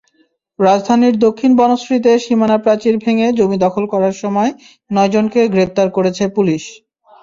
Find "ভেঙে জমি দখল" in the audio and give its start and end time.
2.97-3.83